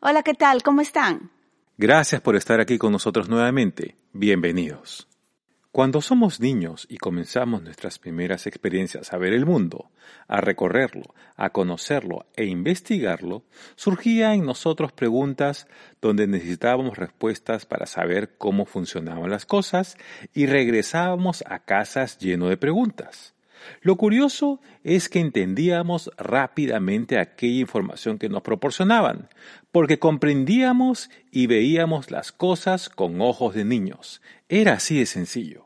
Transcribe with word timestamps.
Hola, 0.00 0.22
¿qué 0.22 0.34
tal? 0.34 0.62
¿Cómo 0.62 0.80
están? 0.80 1.32
Gracias 1.76 2.20
por 2.20 2.36
estar 2.36 2.60
aquí 2.60 2.78
con 2.78 2.92
nosotros 2.92 3.28
nuevamente. 3.28 3.96
Bienvenidos. 4.12 5.08
Cuando 5.72 6.00
somos 6.00 6.38
niños 6.38 6.86
y 6.88 6.98
comenzamos 6.98 7.64
nuestras 7.64 7.98
primeras 7.98 8.46
experiencias 8.46 9.12
a 9.12 9.18
ver 9.18 9.32
el 9.32 9.44
mundo, 9.44 9.90
a 10.28 10.40
recorrerlo, 10.40 11.16
a 11.34 11.50
conocerlo 11.50 12.26
e 12.36 12.44
investigarlo, 12.44 13.42
surgía 13.74 14.34
en 14.34 14.44
nosotros 14.44 14.92
preguntas 14.92 15.66
donde 16.00 16.28
necesitábamos 16.28 16.96
respuestas 16.96 17.66
para 17.66 17.86
saber 17.86 18.36
cómo 18.38 18.66
funcionaban 18.66 19.30
las 19.30 19.46
cosas 19.46 19.96
y 20.32 20.46
regresábamos 20.46 21.42
a 21.44 21.58
casas 21.58 22.18
lleno 22.18 22.48
de 22.48 22.56
preguntas. 22.56 23.34
Lo 23.80 23.96
curioso 23.96 24.60
es 24.84 25.08
que 25.08 25.20
entendíamos 25.20 26.10
rápidamente 26.16 27.18
aquella 27.18 27.60
información 27.60 28.18
que 28.18 28.28
nos 28.28 28.42
proporcionaban, 28.42 29.28
porque 29.72 29.98
comprendíamos 29.98 31.10
y 31.30 31.46
veíamos 31.46 32.10
las 32.10 32.32
cosas 32.32 32.88
con 32.88 33.20
ojos 33.20 33.54
de 33.54 33.64
niños. 33.64 34.20
Era 34.48 34.74
así 34.74 34.98
de 34.98 35.06
sencillo. 35.06 35.64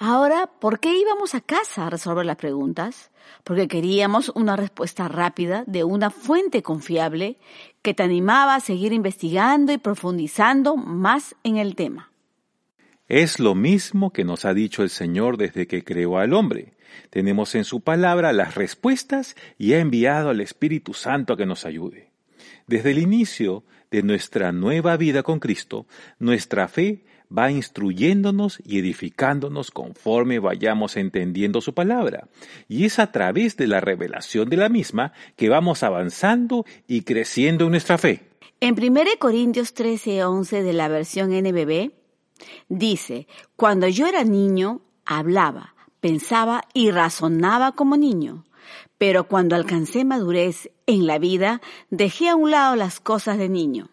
Ahora, 0.00 0.48
¿por 0.60 0.78
qué 0.78 0.96
íbamos 0.96 1.34
a 1.34 1.40
casa 1.40 1.86
a 1.86 1.90
resolver 1.90 2.24
las 2.24 2.36
preguntas? 2.36 3.10
Porque 3.42 3.66
queríamos 3.66 4.30
una 4.34 4.54
respuesta 4.54 5.08
rápida 5.08 5.64
de 5.66 5.82
una 5.82 6.10
fuente 6.10 6.62
confiable 6.62 7.36
que 7.82 7.94
te 7.94 8.04
animaba 8.04 8.54
a 8.54 8.60
seguir 8.60 8.92
investigando 8.92 9.72
y 9.72 9.78
profundizando 9.78 10.76
más 10.76 11.34
en 11.42 11.56
el 11.56 11.74
tema. 11.74 12.12
Es 13.08 13.40
lo 13.40 13.54
mismo 13.54 14.12
que 14.12 14.24
nos 14.24 14.44
ha 14.44 14.52
dicho 14.52 14.82
el 14.82 14.90
Señor 14.90 15.38
desde 15.38 15.66
que 15.66 15.82
creó 15.82 16.18
al 16.18 16.34
hombre. 16.34 16.74
Tenemos 17.08 17.54
en 17.54 17.64
su 17.64 17.80
palabra 17.80 18.34
las 18.34 18.54
respuestas 18.54 19.34
y 19.56 19.72
ha 19.72 19.80
enviado 19.80 20.28
al 20.28 20.42
Espíritu 20.42 20.92
Santo 20.92 21.32
a 21.32 21.36
que 21.38 21.46
nos 21.46 21.64
ayude. 21.64 22.10
Desde 22.66 22.90
el 22.90 22.98
inicio 22.98 23.64
de 23.90 24.02
nuestra 24.02 24.52
nueva 24.52 24.98
vida 24.98 25.22
con 25.22 25.40
Cristo, 25.40 25.86
nuestra 26.18 26.68
fe 26.68 27.04
va 27.36 27.50
instruyéndonos 27.50 28.60
y 28.62 28.78
edificándonos 28.78 29.70
conforme 29.70 30.38
vayamos 30.38 30.98
entendiendo 30.98 31.62
su 31.62 31.72
palabra. 31.72 32.28
Y 32.68 32.84
es 32.84 32.98
a 32.98 33.10
través 33.10 33.56
de 33.56 33.68
la 33.68 33.80
revelación 33.80 34.50
de 34.50 34.58
la 34.58 34.68
misma 34.68 35.14
que 35.36 35.48
vamos 35.48 35.82
avanzando 35.82 36.66
y 36.86 37.02
creciendo 37.02 37.64
en 37.64 37.70
nuestra 37.70 37.96
fe. 37.96 38.28
En 38.60 38.74
1 38.74 39.00
Corintios 39.18 39.72
13, 39.72 40.24
11 40.24 40.62
de 40.62 40.72
la 40.72 40.88
versión 40.88 41.30
NBB, 41.30 41.92
dice, 42.68 43.26
cuando 43.56 43.88
yo 43.88 44.06
era 44.06 44.24
niño, 44.24 44.80
hablaba, 45.04 45.74
pensaba 46.00 46.64
y 46.74 46.90
razonaba 46.90 47.72
como 47.72 47.96
niño. 47.96 48.44
Pero 48.98 49.28
cuando 49.28 49.54
alcancé 49.56 50.04
madurez 50.04 50.70
en 50.86 51.06
la 51.06 51.18
vida, 51.18 51.60
dejé 51.90 52.28
a 52.28 52.36
un 52.36 52.50
lado 52.50 52.76
las 52.76 53.00
cosas 53.00 53.38
de 53.38 53.48
niño. 53.48 53.88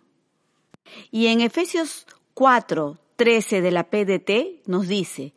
Y 1.11 1.27
en 1.27 1.41
Efesios 1.41 2.07
4, 2.33 2.97
13 3.15 3.61
de 3.61 3.71
la 3.71 3.83
PDT 3.85 4.67
nos 4.67 4.87
dice, 4.87 5.33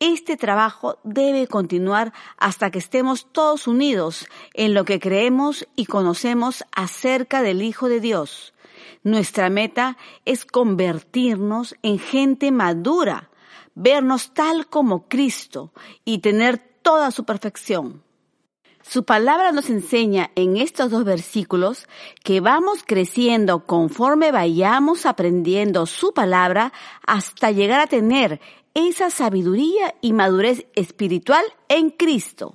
este 0.00 0.38
trabajo 0.38 0.98
debe 1.04 1.46
continuar 1.46 2.12
hasta 2.38 2.70
que 2.70 2.78
estemos 2.78 3.30
todos 3.30 3.68
unidos 3.68 4.26
en 4.54 4.74
lo 4.74 4.84
que 4.84 4.98
creemos 4.98 5.68
y 5.76 5.84
conocemos 5.84 6.64
acerca 6.74 7.42
del 7.42 7.62
Hijo 7.62 7.88
de 7.88 8.00
Dios. 8.00 8.54
Nuestra 9.02 9.50
meta 9.50 9.98
es 10.24 10.46
convertirnos 10.46 11.76
en 11.82 11.98
gente 11.98 12.50
madura, 12.50 13.30
vernos 13.74 14.32
tal 14.32 14.66
como 14.66 15.06
Cristo 15.06 15.72
y 16.04 16.18
tener 16.18 16.58
toda 16.58 17.10
su 17.10 17.24
perfección. 17.24 18.02
Su 18.82 19.04
palabra 19.04 19.52
nos 19.52 19.68
enseña 19.68 20.30
en 20.34 20.56
estos 20.56 20.90
dos 20.90 21.04
versículos 21.04 21.86
que 22.24 22.40
vamos 22.40 22.82
creciendo 22.84 23.66
conforme 23.66 24.32
vayamos 24.32 25.04
aprendiendo 25.04 25.84
su 25.84 26.14
palabra 26.14 26.72
hasta 27.06 27.50
llegar 27.50 27.80
a 27.80 27.86
tener 27.86 28.40
esa 28.74 29.10
sabiduría 29.10 29.94
y 30.00 30.12
madurez 30.12 30.66
espiritual 30.74 31.44
en 31.68 31.90
Cristo. 31.90 32.54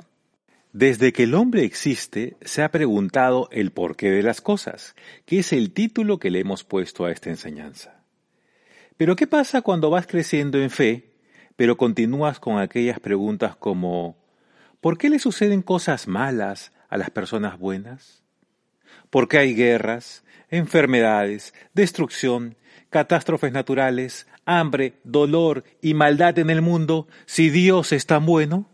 Desde 0.73 1.13
que 1.13 1.23
el 1.23 1.35
hombre 1.35 1.63
existe, 1.63 2.35
se 2.41 2.61
ha 2.61 2.69
preguntado 2.69 3.47
el 3.51 3.71
porqué 3.71 4.11
de 4.11 4.23
las 4.23 4.41
cosas, 4.41 4.95
que 5.25 5.39
es 5.39 5.53
el 5.53 5.71
título 5.71 6.19
que 6.19 6.31
le 6.31 6.39
hemos 6.39 6.63
puesto 6.63 7.05
a 7.05 7.11
esta 7.11 7.29
enseñanza. 7.29 8.03
Pero 8.97 9.15
¿qué 9.15 9.27
pasa 9.27 9.61
cuando 9.61 9.89
vas 9.89 10.07
creciendo 10.07 10.61
en 10.61 10.69
fe, 10.69 11.13
pero 11.55 11.77
continúas 11.77 12.39
con 12.39 12.59
aquellas 12.59 12.99
preguntas 12.99 13.55
como 13.55 14.17
¿Por 14.85 14.99
qué 14.99 15.09
le 15.09 15.17
suceden 15.17 15.63
cosas 15.63 16.07
malas 16.07 16.71
a 16.89 16.97
las 16.97 17.09
personas 17.09 17.57
buenas? 17.57 18.23
¿Por 19.09 19.27
qué 19.27 19.39
hay 19.39 19.55
guerras, 19.55 20.23
enfermedades, 20.49 21.53
destrucción, 21.73 22.55
catástrofes 22.95 23.51
naturales, 23.51 24.25
hambre, 24.45 25.01
dolor 25.03 25.65
y 25.81 25.93
maldad 25.95 26.39
en 26.39 26.49
el 26.49 26.61
mundo 26.61 27.09
si 27.25 27.49
Dios 27.49 27.91
es 27.91 28.05
tan 28.05 28.25
bueno? 28.25 28.69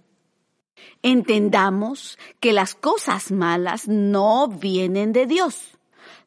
Entendamos 1.02 2.20
que 2.40 2.54
las 2.54 2.76
cosas 2.76 3.32
malas 3.32 3.88
no 3.88 4.48
vienen 4.48 5.12
de 5.12 5.26
Dios. 5.26 5.80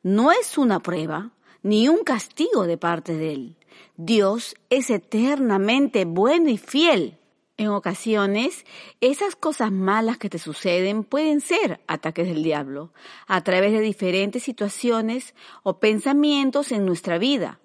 No 0.03 0.33
es 0.33 0.59
una 0.59 0.81
prueba 0.81 1.31
ni 1.62 1.88
un 1.88 2.03
castigo 2.03 2.66
de 2.66 2.78
parte 2.78 3.15
de 3.15 3.33
Él. 3.33 3.56
Dios 3.97 4.56
es 4.71 4.91
eternamente 4.91 6.04
bueno 6.04 6.50
y 6.50 6.59
fiel. 6.59 7.19
En 7.56 7.69
ocasiones, 7.69 8.65
esas 9.00 9.37
cosas 9.37 9.71
malas 9.71 10.19
que 10.19 10.28
te 10.28 10.41
suceden 10.41 11.04
pueden 11.04 11.41
ser 11.41 11.81
ataques 11.87 12.27
del 12.27 12.43
diablo 12.43 12.93
a 13.28 13.44
través 13.44 13.71
de 13.71 13.78
diferentes 13.78 14.43
situaciones 14.43 15.37
o 15.62 15.78
pensamientos 15.78 16.72
en 16.72 16.87
nuestra 16.87 17.19
vida 17.19 17.60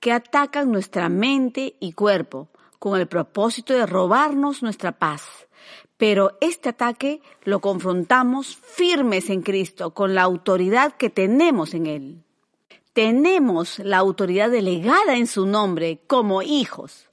que 0.00 0.12
atacan 0.12 0.70
nuestra 0.70 1.08
mente 1.08 1.76
y 1.80 1.92
cuerpo 1.92 2.48
con 2.78 2.98
el 2.98 3.06
propósito 3.06 3.74
de 3.74 3.86
robarnos 3.86 4.62
nuestra 4.62 4.92
paz. 4.92 5.22
Pero 5.96 6.36
este 6.40 6.70
ataque 6.70 7.20
lo 7.44 7.60
confrontamos 7.60 8.56
firmes 8.56 9.30
en 9.30 9.42
Cristo 9.42 9.94
con 9.94 10.14
la 10.14 10.22
autoridad 10.22 10.96
que 10.96 11.10
tenemos 11.10 11.74
en 11.74 11.86
Él. 11.86 12.22
Tenemos 12.92 13.78
la 13.78 13.98
autoridad 13.98 14.50
delegada 14.50 15.16
en 15.16 15.26
su 15.26 15.46
nombre 15.46 16.00
como 16.06 16.42
hijos. 16.42 17.08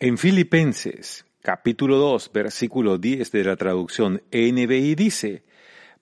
En 0.00 0.18
Filipenses 0.18 1.26
capítulo 1.46 1.98
2, 1.98 2.32
versículo 2.32 2.98
10 2.98 3.30
de 3.30 3.44
la 3.44 3.54
traducción 3.54 4.20
NBI 4.32 4.96
dice, 4.96 5.44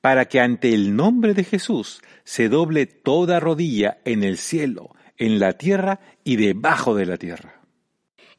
para 0.01 0.25
que 0.25 0.41
ante 0.41 0.73
el 0.73 0.97
nombre 0.97 1.35
de 1.35 1.45
Jesús 1.45 2.01
se 2.25 2.49
doble 2.49 2.87
toda 2.87 3.41
rodilla 3.41 3.99
en 4.07 4.25
el 4.25 4.39
cielo, 4.39 4.97
en 5.19 5.39
la 5.39 5.55
tierra 5.55 6.01
y 6.25 6.37
debajo 6.37 6.95
de 6.95 7.07
la 7.07 7.17
tierra. 7.17 7.61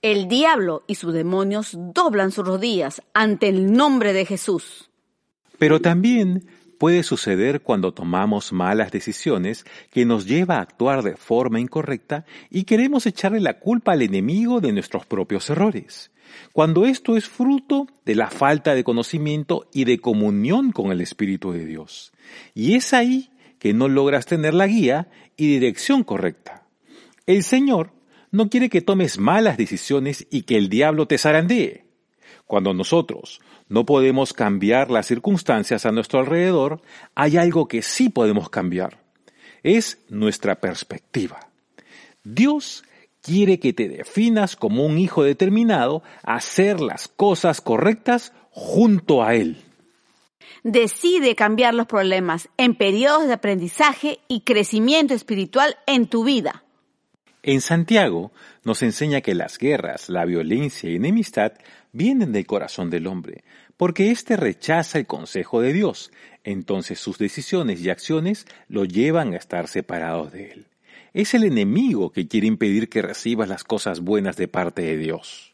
El 0.01 0.27
diablo 0.27 0.83
y 0.87 0.95
sus 0.95 1.13
demonios 1.13 1.75
doblan 1.75 2.31
sus 2.31 2.45
rodillas 2.45 3.01
ante 3.13 3.49
el 3.49 3.71
nombre 3.71 4.13
de 4.13 4.25
Jesús. 4.25 4.89
Pero 5.57 5.79
también 5.79 6.45
puede 6.77 7.03
suceder 7.03 7.61
cuando 7.61 7.93
tomamos 7.93 8.51
malas 8.51 8.91
decisiones 8.91 9.65
que 9.89 10.05
nos 10.05 10.25
lleva 10.25 10.57
a 10.57 10.61
actuar 10.61 11.01
de 11.01 11.15
forma 11.15 11.59
incorrecta 11.59 12.25
y 12.49 12.65
queremos 12.65 13.05
echarle 13.05 13.39
la 13.39 13.59
culpa 13.59 13.93
al 13.93 14.01
enemigo 14.01 14.59
de 14.59 14.73
nuestros 14.73 15.05
propios 15.05 15.49
errores 15.49 16.11
cuando 16.53 16.85
esto 16.85 17.17
es 17.17 17.27
fruto 17.27 17.87
de 18.05 18.15
la 18.15 18.29
falta 18.29 18.75
de 18.75 18.83
conocimiento 18.83 19.67
y 19.73 19.85
de 19.85 19.99
comunión 19.99 20.71
con 20.71 20.91
el 20.91 21.01
Espíritu 21.01 21.51
de 21.51 21.65
Dios. 21.65 22.13
Y 22.53 22.75
es 22.75 22.93
ahí 22.93 23.29
que 23.59 23.73
no 23.73 23.87
logras 23.87 24.25
tener 24.25 24.53
la 24.53 24.67
guía 24.67 25.07
y 25.37 25.47
dirección 25.47 26.03
correcta. 26.03 26.64
El 27.25 27.43
Señor 27.43 27.91
no 28.31 28.49
quiere 28.49 28.69
que 28.69 28.81
tomes 28.81 29.17
malas 29.17 29.57
decisiones 29.57 30.27
y 30.29 30.43
que 30.43 30.57
el 30.57 30.69
diablo 30.69 31.07
te 31.07 31.17
zarandee. 31.17 31.85
Cuando 32.45 32.73
nosotros 32.73 33.41
no 33.67 33.85
podemos 33.85 34.33
cambiar 34.33 34.91
las 34.91 35.07
circunstancias 35.07 35.85
a 35.85 35.91
nuestro 35.91 36.19
alrededor, 36.19 36.81
hay 37.15 37.37
algo 37.37 37.67
que 37.67 37.81
sí 37.81 38.09
podemos 38.09 38.49
cambiar. 38.49 39.03
Es 39.63 39.99
nuestra 40.09 40.55
perspectiva. 40.61 41.49
Dios 42.23 42.83
quiere 43.21 43.59
que 43.59 43.73
te 43.73 43.89
definas 43.89 44.55
como 44.55 44.85
un 44.85 44.99
hijo 44.99 45.23
determinado 45.23 46.03
a 46.23 46.35
hacer 46.35 46.79
las 46.79 47.07
cosas 47.07 47.61
correctas 47.61 48.33
junto 48.51 49.23
a 49.23 49.33
Él. 49.33 49.57
Decide 50.63 51.35
cambiar 51.35 51.73
los 51.73 51.87
problemas 51.87 52.49
en 52.57 52.75
periodos 52.75 53.25
de 53.25 53.33
aprendizaje 53.33 54.19
y 54.27 54.41
crecimiento 54.41 55.15
espiritual 55.15 55.77
en 55.87 56.07
tu 56.07 56.23
vida. 56.23 56.64
En 57.47 57.61
Santiago 57.61 58.31
nos 58.63 58.81
enseña 58.81 59.21
que 59.21 59.35
las 59.35 59.59
guerras, 59.59 60.09
la 60.09 60.25
violencia 60.25 60.89
y 60.89 60.95
enemistad 60.95 61.53
vienen 61.91 62.31
del 62.31 62.47
corazón 62.47 62.89
del 62.89 63.05
hombre, 63.05 63.43
porque 63.77 64.09
éste 64.09 64.35
rechaza 64.35 64.97
el 64.97 65.05
consejo 65.05 65.61
de 65.61 65.71
Dios, 65.71 66.11
entonces 66.43 66.99
sus 66.99 67.19
decisiones 67.19 67.81
y 67.81 67.91
acciones 67.91 68.47
lo 68.67 68.83
llevan 68.83 69.33
a 69.33 69.37
estar 69.37 69.67
separados 69.67 70.31
de 70.31 70.53
Él. 70.53 70.65
Es 71.13 71.35
el 71.35 71.43
enemigo 71.43 72.11
que 72.11 72.27
quiere 72.27 72.47
impedir 72.47 72.89
que 72.89 73.03
recibas 73.03 73.47
las 73.47 73.63
cosas 73.63 73.99
buenas 73.99 74.37
de 74.37 74.47
parte 74.47 74.81
de 74.81 74.97
Dios. 74.97 75.53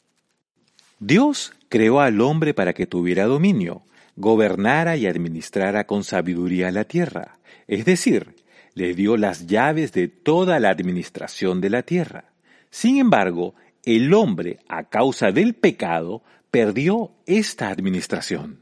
Dios 1.01 1.51
creó 1.67 1.99
al 1.99 2.21
hombre 2.21 2.53
para 2.53 2.71
que 2.71 2.87
tuviera 2.87 3.25
dominio, 3.25 3.83
gobernara 4.15 4.95
y 4.95 5.07
administrara 5.07 5.85
con 5.87 6.05
sabiduría 6.05 6.71
la 6.71 6.85
tierra. 6.85 7.37
Es 7.67 7.83
decir, 7.83 8.40
le 8.73 8.93
dio 8.93 9.17
las 9.17 9.47
llaves 9.47 9.91
de 9.91 10.07
toda 10.07 10.59
la 10.59 10.69
administración 10.69 11.61
de 11.61 11.69
la 11.69 11.83
tierra. 11.83 12.25
Sin 12.69 12.97
embargo, 12.97 13.55
el 13.83 14.13
hombre, 14.13 14.59
a 14.67 14.89
causa 14.89 15.31
del 15.31 15.55
pecado, 15.55 16.23
perdió 16.51 17.11
esta 17.25 17.69
administración. 17.69 18.61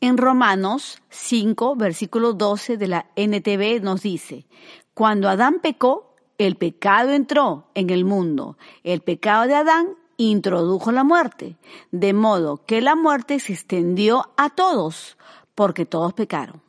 En 0.00 0.16
Romanos 0.16 1.02
5, 1.10 1.74
versículo 1.76 2.32
12 2.32 2.76
de 2.76 2.86
la 2.86 3.06
NTV 3.16 3.82
nos 3.82 4.02
dice, 4.02 4.46
cuando 4.94 5.28
Adán 5.28 5.58
pecó, 5.60 6.14
el 6.38 6.56
pecado 6.56 7.10
entró 7.10 7.68
en 7.74 7.90
el 7.90 8.04
mundo. 8.04 8.56
El 8.84 9.00
pecado 9.00 9.48
de 9.48 9.56
Adán 9.56 9.88
introdujo 10.16 10.92
la 10.92 11.02
muerte, 11.02 11.56
de 11.90 12.12
modo 12.12 12.64
que 12.64 12.80
la 12.80 12.94
muerte 12.94 13.40
se 13.40 13.52
extendió 13.52 14.30
a 14.36 14.50
todos, 14.50 15.16
porque 15.56 15.84
todos 15.84 16.12
pecaron. 16.12 16.62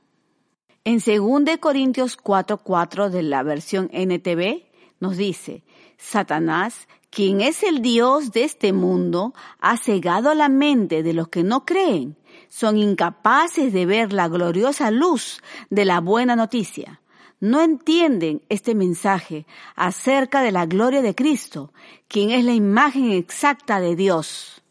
En 0.90 0.98
2 0.98 1.60
Corintios 1.60 2.18
4:4 2.18 3.12
de 3.12 3.22
la 3.22 3.44
versión 3.44 3.92
NTV 3.94 4.64
nos 5.00 5.18
dice, 5.18 5.62
Satanás, 6.00 6.88
quien 7.12 7.42
es 7.42 7.62
el 7.62 7.84
Dios 7.84 8.32
de 8.32 8.44
este 8.44 8.74
mundo, 8.74 9.36
ha 9.60 9.78
cegado 9.78 10.34
la 10.34 10.50
mente 10.50 11.04
de 11.04 11.14
los 11.14 11.28
que 11.28 11.44
no 11.44 11.64
creen, 11.64 12.18
son 12.48 12.76
incapaces 12.76 13.72
de 13.72 13.86
ver 13.86 14.14
la 14.14 14.28
gloriosa 14.30 14.90
luz 14.90 15.44
de 15.70 15.86
la 15.86 16.00
buena 16.00 16.36
noticia 16.36 17.02
no 17.40 17.62
entienden 17.62 18.42
este 18.50 18.76
mensaje 18.76 19.46
acerca 19.78 20.42
de 20.42 20.52
la 20.52 20.66
gloria 20.66 21.02
de 21.02 21.16
Cristo, 21.16 21.72
quien 22.10 22.32
es 22.32 22.44
la 22.44 22.52
imagen 22.52 23.12
exacta 23.12 23.80
de 23.80 23.96
Dios. 23.96 24.62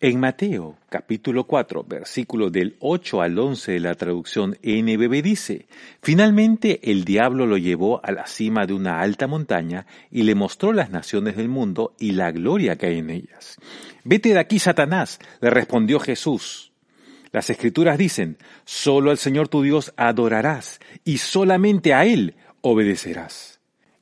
En 0.00 0.20
Mateo 0.20 0.76
capítulo 0.88 1.42
4, 1.42 1.82
versículo 1.82 2.50
del 2.50 2.76
8 2.78 3.20
al 3.20 3.36
11 3.36 3.72
de 3.72 3.80
la 3.80 3.96
traducción 3.96 4.56
NBB 4.62 5.22
dice, 5.22 5.66
Finalmente 6.00 6.92
el 6.92 7.04
diablo 7.04 7.46
lo 7.46 7.56
llevó 7.56 8.00
a 8.04 8.12
la 8.12 8.28
cima 8.28 8.64
de 8.64 8.74
una 8.74 9.00
alta 9.00 9.26
montaña 9.26 9.86
y 10.12 10.22
le 10.22 10.36
mostró 10.36 10.72
las 10.72 10.90
naciones 10.90 11.36
del 11.36 11.48
mundo 11.48 11.96
y 11.98 12.12
la 12.12 12.30
gloria 12.30 12.76
que 12.76 12.86
hay 12.86 12.98
en 12.98 13.10
ellas. 13.10 13.56
Vete 14.04 14.28
de 14.28 14.38
aquí, 14.38 14.60
Satanás, 14.60 15.18
le 15.40 15.50
respondió 15.50 15.98
Jesús. 15.98 16.70
Las 17.32 17.50
escrituras 17.50 17.98
dicen, 17.98 18.38
solo 18.64 19.10
al 19.10 19.18
Señor 19.18 19.48
tu 19.48 19.62
Dios 19.62 19.92
adorarás 19.96 20.78
y 21.04 21.18
solamente 21.18 21.92
a 21.92 22.04
Él 22.04 22.36
obedecerás. 22.60 23.58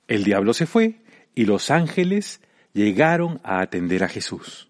El 0.08 0.24
diablo 0.24 0.52
se 0.52 0.66
fue 0.66 0.96
y 1.34 1.46
los 1.46 1.70
ángeles 1.70 2.42
llegaron 2.74 3.40
a 3.42 3.62
atender 3.62 4.04
a 4.04 4.08
Jesús. 4.08 4.65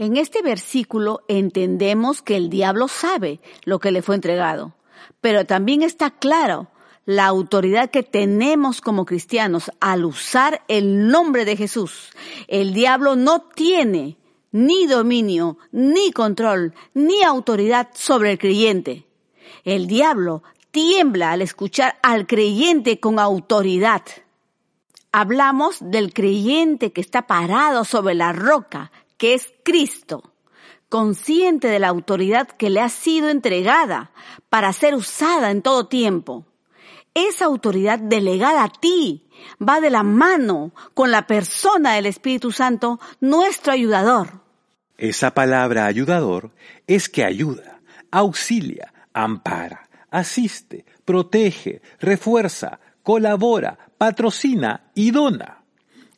En 0.00 0.16
este 0.16 0.40
versículo 0.40 1.20
entendemos 1.28 2.22
que 2.22 2.34
el 2.34 2.48
diablo 2.48 2.88
sabe 2.88 3.38
lo 3.64 3.80
que 3.80 3.90
le 3.90 4.00
fue 4.00 4.14
entregado, 4.14 4.72
pero 5.20 5.44
también 5.44 5.82
está 5.82 6.08
claro 6.10 6.68
la 7.04 7.26
autoridad 7.26 7.90
que 7.90 8.02
tenemos 8.02 8.80
como 8.80 9.04
cristianos 9.04 9.70
al 9.78 10.06
usar 10.06 10.62
el 10.68 11.08
nombre 11.08 11.44
de 11.44 11.54
Jesús. 11.54 12.12
El 12.48 12.72
diablo 12.72 13.14
no 13.14 13.42
tiene 13.42 14.16
ni 14.52 14.86
dominio, 14.86 15.58
ni 15.70 16.12
control, 16.12 16.72
ni 16.94 17.22
autoridad 17.22 17.90
sobre 17.92 18.32
el 18.32 18.38
creyente. 18.38 19.04
El 19.64 19.86
diablo 19.86 20.42
tiembla 20.70 21.32
al 21.32 21.42
escuchar 21.42 21.98
al 22.02 22.26
creyente 22.26 23.00
con 23.00 23.18
autoridad. 23.18 24.00
Hablamos 25.12 25.76
del 25.80 26.14
creyente 26.14 26.90
que 26.90 27.02
está 27.02 27.26
parado 27.26 27.84
sobre 27.84 28.14
la 28.14 28.32
roca, 28.32 28.92
que 29.20 29.34
es 29.34 29.52
Cristo, 29.62 30.32
consciente 30.88 31.68
de 31.68 31.78
la 31.78 31.88
autoridad 31.88 32.48
que 32.48 32.70
le 32.70 32.80
ha 32.80 32.88
sido 32.88 33.28
entregada 33.28 34.12
para 34.48 34.72
ser 34.72 34.94
usada 34.94 35.50
en 35.50 35.60
todo 35.60 35.88
tiempo. 35.88 36.46
Esa 37.12 37.44
autoridad 37.44 37.98
delegada 37.98 38.64
a 38.64 38.70
ti 38.70 39.28
va 39.60 39.82
de 39.82 39.90
la 39.90 40.02
mano 40.02 40.72
con 40.94 41.10
la 41.10 41.26
persona 41.26 41.92
del 41.92 42.06
Espíritu 42.06 42.50
Santo, 42.50 42.98
nuestro 43.20 43.74
ayudador. 43.74 44.40
Esa 44.96 45.34
palabra 45.34 45.84
ayudador 45.84 46.52
es 46.86 47.10
que 47.10 47.22
ayuda, 47.22 47.82
auxilia, 48.10 48.90
ampara, 49.12 49.86
asiste, 50.10 50.86
protege, 51.04 51.82
refuerza, 51.98 52.80
colabora, 53.02 53.76
patrocina 53.98 54.90
y 54.94 55.10
dona. 55.10 55.62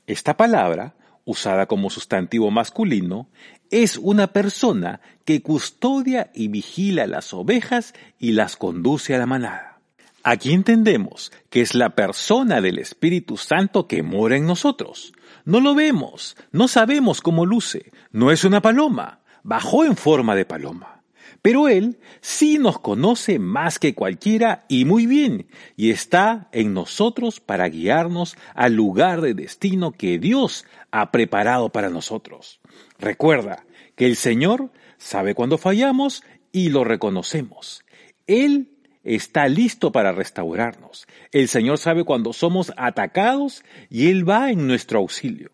Esta 0.06 0.37
palabra, 0.37 0.94
usada 1.24 1.66
como 1.66 1.90
sustantivo 1.90 2.50
masculino, 2.50 3.28
es 3.70 3.96
una 3.96 4.28
persona 4.28 5.00
que 5.24 5.42
custodia 5.42 6.30
y 6.34 6.48
vigila 6.48 7.06
las 7.06 7.32
ovejas 7.32 7.94
y 8.19 8.32
las 8.32 8.56
conduce 8.56 9.14
a 9.14 9.19
la 9.19 9.26
manada. 9.26 9.80
Aquí 10.24 10.52
entendemos 10.52 11.32
que 11.50 11.62
es 11.62 11.74
la 11.74 11.90
persona 11.96 12.60
del 12.60 12.78
Espíritu 12.78 13.36
Santo 13.36 13.88
que 13.88 14.02
mora 14.02 14.36
en 14.36 14.46
nosotros. 14.46 15.12
No 15.44 15.60
lo 15.60 15.74
vemos, 15.74 16.36
no 16.52 16.69
sabemos 16.69 17.20
cómo 17.20 17.44
luce, 17.44 17.90
no 18.12 18.30
es 18.30 18.44
una 18.44 18.62
paloma, 18.62 19.20
bajó 19.42 19.84
en 19.84 19.96
forma 19.96 20.36
de 20.36 20.44
paloma. 20.44 21.01
Pero 21.40 21.69
Él 21.69 21.99
sí 22.20 22.58
nos 22.58 22.79
conoce 22.79 23.38
más 23.38 23.79
que 23.79 23.94
cualquiera 23.94 24.64
y 24.69 24.84
muy 24.84 25.06
bien, 25.06 25.46
y 25.76 25.90
está 25.90 26.49
en 26.52 26.75
nosotros 26.75 27.40
para 27.40 27.69
guiarnos 27.69 28.37
al 28.55 28.75
lugar 28.75 29.20
de 29.20 29.34
destino 29.34 29.93
que 29.93 30.19
Dios 30.19 30.64
ha 30.90 31.11
preparado 31.11 31.70
para 31.70 31.88
nosotros. 31.88 32.61
Recuerda 32.99 33.64
que 33.96 34.06
el 34.06 34.17
Señor 34.17 34.70
sabe 34.99 35.34
cuando 35.34 35.58
fallamos 35.58 36.23
y 36.52 36.69
lo 36.69 36.84
reconocemos. 36.84 37.84
Él 38.26 38.69
está 39.02 39.49
listo 39.49 39.93
para 39.93 40.12
restaurarnos. 40.12 41.06
El 41.32 41.49
Señor 41.49 41.79
sabe 41.79 42.05
cuando 42.05 42.32
somos 42.32 42.73
atacados 42.76 43.64
y 43.90 44.08
Él 44.11 44.29
va 44.29 44.50
en 44.50 44.67
nuestro 44.67 45.00
auxilio. 45.00 45.50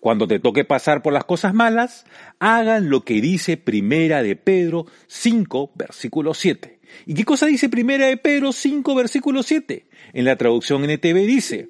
Cuando 0.00 0.26
te 0.26 0.38
toque 0.38 0.64
pasar 0.64 1.02
por 1.02 1.12
las 1.12 1.24
cosas 1.24 1.54
malas, 1.54 2.06
hagan 2.38 2.90
lo 2.90 3.04
que 3.04 3.20
dice 3.20 3.56
Primera 3.56 4.22
de 4.22 4.36
Pedro 4.36 4.86
5, 5.06 5.72
versículo 5.74 6.34
7. 6.34 6.80
¿Y 7.06 7.14
qué 7.14 7.24
cosa 7.24 7.46
dice 7.46 7.68
Primera 7.68 8.06
de 8.06 8.16
Pedro 8.16 8.52
5, 8.52 8.94
versículo 8.94 9.42
7? 9.42 9.88
En 10.12 10.24
la 10.24 10.36
traducción 10.36 10.84
NTV 10.84 11.26
dice, 11.26 11.68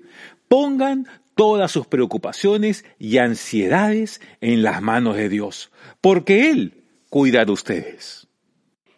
pongan 0.48 1.06
todas 1.34 1.70
sus 1.70 1.86
preocupaciones 1.86 2.84
y 2.98 3.18
ansiedades 3.18 4.20
en 4.40 4.62
las 4.62 4.82
manos 4.82 5.16
de 5.16 5.28
Dios, 5.28 5.70
porque 6.00 6.50
Él 6.50 6.84
cuida 7.10 7.44
de 7.44 7.52
ustedes. 7.52 8.26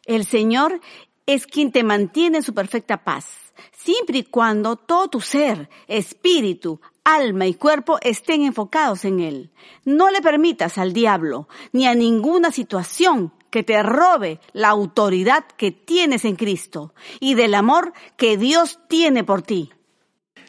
El 0.06 0.24
Señor 0.24 0.80
es 1.26 1.46
quien 1.46 1.72
te 1.72 1.82
mantiene 1.82 2.38
en 2.38 2.42
su 2.42 2.54
perfecta 2.54 3.04
paz, 3.04 3.52
siempre 3.76 4.18
y 4.18 4.22
cuando 4.22 4.76
todo 4.76 5.08
tu 5.08 5.20
ser, 5.20 5.68
espíritu, 5.86 6.80
alma 7.08 7.46
y 7.46 7.54
cuerpo 7.54 7.98
estén 8.02 8.42
enfocados 8.42 9.04
en 9.06 9.20
Él. 9.20 9.50
No 9.84 10.10
le 10.10 10.20
permitas 10.20 10.76
al 10.76 10.92
diablo 10.92 11.48
ni 11.72 11.86
a 11.86 11.94
ninguna 11.94 12.52
situación 12.52 13.32
que 13.50 13.62
te 13.62 13.82
robe 13.82 14.40
la 14.52 14.68
autoridad 14.68 15.44
que 15.56 15.72
tienes 15.72 16.26
en 16.26 16.36
Cristo 16.36 16.94
y 17.18 17.34
del 17.34 17.54
amor 17.54 17.94
que 18.18 18.36
Dios 18.36 18.78
tiene 18.88 19.24
por 19.24 19.40
ti. 19.40 19.70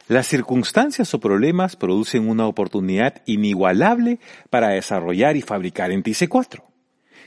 Las 0.06 0.26
circunstancias 0.26 1.14
o 1.14 1.20
problemas 1.20 1.76
producen 1.76 2.28
una 2.28 2.46
oportunidad 2.46 3.22
inigualable 3.24 4.18
para 4.50 4.68
desarrollar 4.68 5.36
y 5.36 5.42
fabricar 5.42 5.92
en 5.92 6.02
ti 6.02 6.10
C4. 6.10 6.62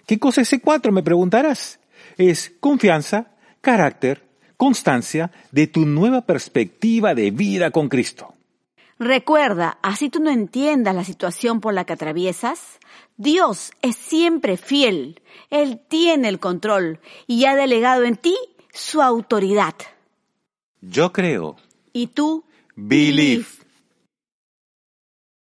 ¿Qué 0.05 0.19
cosa 0.19 0.41
es 0.41 0.53
C4? 0.53 0.91
Me 0.91 1.01
preguntarás. 1.01 1.79
Es 2.17 2.51
confianza, 2.60 3.31
carácter, 3.62 4.27
constancia 4.58 5.31
de 5.51 5.67
tu 5.67 5.86
nueva 5.86 6.22
perspectiva 6.22 7.15
de 7.15 7.31
vida 7.31 7.72
con 7.72 7.89
Cristo. 7.89 8.36
Recuerda, 9.00 9.77
así 9.81 10.09
tú 10.09 10.19
no 10.19 10.29
entiendas 10.29 10.95
la 10.95 11.03
situación 11.03 11.62
por 11.62 11.73
la 11.73 11.85
que 11.85 11.93
atraviesas, 11.93 12.79
Dios 13.17 13.71
es 13.81 13.95
siempre 13.95 14.57
fiel. 14.57 15.21
Él 15.50 15.81
tiene 15.88 16.29
el 16.29 16.39
control 16.39 17.00
y 17.27 17.45
ha 17.45 17.55
delegado 17.55 18.03
en 18.03 18.15
ti 18.15 18.35
su 18.71 19.01
autoridad. 19.01 19.75
Yo 20.81 21.12
creo. 21.13 21.55
¿Y 21.91 22.07
tú? 22.07 22.45
Believe. 22.75 23.45